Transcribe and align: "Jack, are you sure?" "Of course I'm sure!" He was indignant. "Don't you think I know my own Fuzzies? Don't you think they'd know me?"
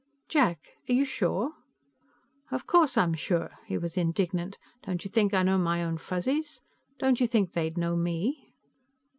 "Jack, 0.27 0.57
are 0.89 0.93
you 0.93 1.05
sure?" 1.05 1.51
"Of 2.49 2.65
course 2.65 2.97
I'm 2.97 3.13
sure!" 3.13 3.59
He 3.67 3.77
was 3.77 3.97
indignant. 3.97 4.57
"Don't 4.83 5.05
you 5.05 5.11
think 5.11 5.31
I 5.31 5.43
know 5.43 5.59
my 5.59 5.83
own 5.83 5.99
Fuzzies? 5.99 6.59
Don't 6.97 7.19
you 7.19 7.27
think 7.27 7.51
they'd 7.53 7.77
know 7.77 7.95
me?" 7.95 8.51